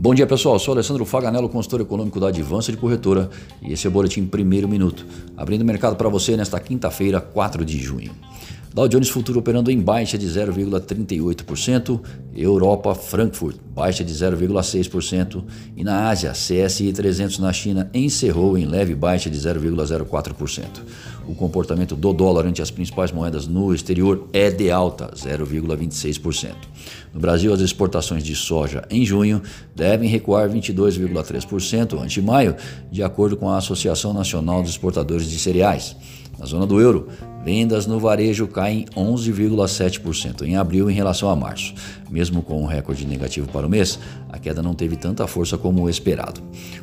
[0.00, 3.28] Bom dia pessoal, sou Alessandro Faganello, consultor econômico da Advança de Corretora
[3.60, 5.04] e esse é o Boletim Primeiro Minuto,
[5.36, 8.12] abrindo o mercado para você nesta quinta-feira, 4 de junho.
[8.74, 12.00] Dow Jones Futuro operando em baixa de 0,38%,
[12.34, 15.44] Europa Frankfurt baixa de 0,6%
[15.76, 20.64] e na Ásia CSI 300 na China encerrou em leve baixa de 0,04%.
[21.28, 26.54] O comportamento do dólar ante as principais moedas no exterior é de alta, 0,26%.
[27.14, 29.42] No Brasil, as exportações de soja em junho
[29.76, 32.56] devem recuar 22,3% ante maio,
[32.90, 35.94] de acordo com a Associação Nacional dos Exportadores de Cereais.
[36.38, 37.08] Na zona do euro,
[37.44, 41.74] vendas no varejo caem 11,7% em abril em relação a março.
[42.10, 45.82] Mesmo com um recorde negativo para o mês, a queda não teve tanta força como
[45.82, 46.42] o esperado.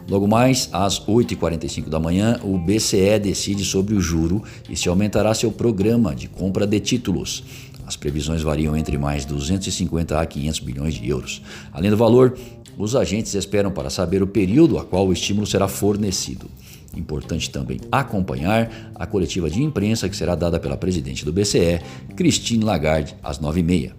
[0.10, 5.34] Logo mais, às 8h45 da manhã, o BCE decide sobre o juro e se aumentará
[5.34, 7.44] seu programa de compra de títulos.
[7.86, 11.42] As previsões variam entre mais 250 a 500 bilhões de euros.
[11.72, 12.36] Além do valor,
[12.78, 16.50] os agentes esperam para saber o período a qual o estímulo será fornecido.
[16.96, 21.82] Importante também acompanhar a coletiva de imprensa que será dada pela presidente do BCE,
[22.16, 23.92] Christine Lagarde, às 9h30.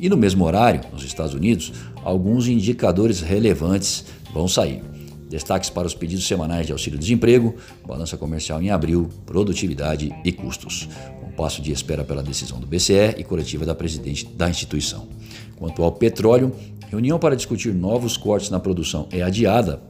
[0.00, 4.82] E no mesmo horário, nos Estados Unidos, alguns indicadores relevantes vão sair.
[5.28, 10.88] Destaques para os pedidos semanais de auxílio-desemprego, balança comercial em abril, produtividade e custos.
[11.26, 15.08] Um passo de espera pela decisão do BCE e coletiva da presidente da instituição.
[15.56, 16.54] Quanto ao petróleo,
[16.88, 19.82] reunião para discutir novos cortes na produção é adiada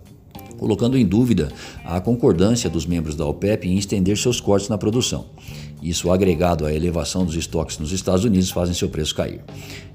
[0.64, 1.52] colocando em dúvida
[1.84, 5.26] a concordância dos membros da OPEP em estender seus cortes na produção.
[5.82, 9.42] Isso, agregado à elevação dos estoques nos Estados Unidos, fazem seu preço cair.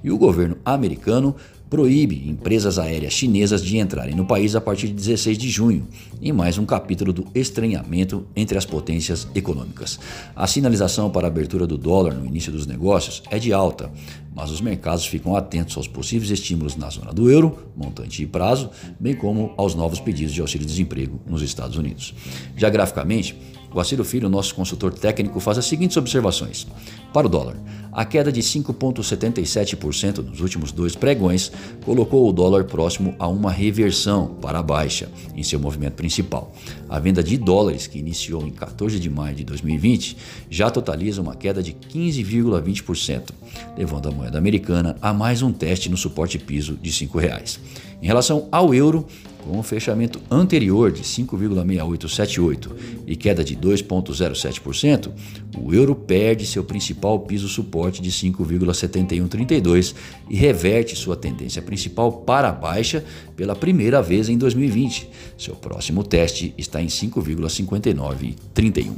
[0.04, 1.36] E o governo americano
[1.70, 5.88] proíbe empresas aéreas chinesas de entrarem no país a partir de 16 de junho,
[6.22, 10.00] em mais um capítulo do estranhamento entre as potências econômicas.
[10.36, 13.92] A sinalização para a abertura do dólar no início dos negócios é de alta,
[14.34, 18.70] mas os mercados ficam atentos aos possíveis estímulos na zona do euro, montante e prazo,
[19.00, 22.16] bem como aos novos pedidos de auxílio-desemprego nos Estados Unidos.
[22.58, 23.36] Já graficamente,
[23.72, 26.66] o Aciro Filho, nosso consultor técnico, faz as seguintes observações.
[27.14, 27.56] Para o dólar,
[27.92, 31.52] a queda de 5,77% nos últimos dois pregões
[31.84, 36.54] colocou o dólar próximo a uma reversão para a baixa em seu movimento principal.
[36.88, 40.18] A venda de dólares, que iniciou em 14 de maio de 2020,
[40.50, 43.32] já totaliza uma queda de 15,20%,
[43.78, 47.60] levando a moeda americana a mais um teste no suporte piso de R$ 5,00.
[48.02, 49.06] Em relação ao euro,
[49.44, 52.70] com o fechamento anterior de 5,6878
[53.08, 55.10] e queda de 2,07%,
[55.58, 59.96] o euro perde seu principal piso suporte de 5,7132
[60.30, 63.06] e reverte sua tendência principal para a baixa
[63.36, 65.10] pela primeira vez em 2020.
[65.38, 68.94] Seu próximo teste está em 5,5931.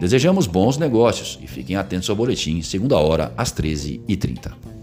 [0.00, 4.81] Desejamos bons negócios e fiquem atentos ao boletim segunda hora às 13h30.